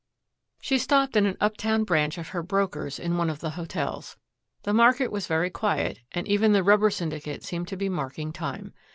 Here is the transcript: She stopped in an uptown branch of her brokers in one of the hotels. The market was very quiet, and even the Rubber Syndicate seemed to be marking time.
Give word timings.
She 0.59 0.79
stopped 0.79 1.15
in 1.15 1.27
an 1.27 1.37
uptown 1.39 1.83
branch 1.83 2.17
of 2.17 2.29
her 2.29 2.41
brokers 2.41 2.97
in 2.97 3.17
one 3.17 3.29
of 3.29 3.37
the 3.39 3.51
hotels. 3.51 4.17
The 4.63 4.73
market 4.73 5.11
was 5.11 5.27
very 5.27 5.51
quiet, 5.51 5.99
and 6.11 6.27
even 6.27 6.53
the 6.53 6.63
Rubber 6.63 6.89
Syndicate 6.89 7.43
seemed 7.43 7.67
to 7.67 7.77
be 7.77 7.87
marking 7.87 8.33
time. 8.33 8.73